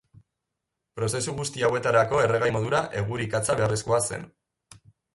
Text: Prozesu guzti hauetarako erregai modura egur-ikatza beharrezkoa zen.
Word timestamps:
Prozesu 0.99 1.35
guzti 1.41 1.67
hauetarako 1.69 2.23
erregai 2.23 2.51
modura 2.57 2.83
egur-ikatza 3.05 3.61
beharrezkoa 3.63 4.05
zen. 4.11 4.29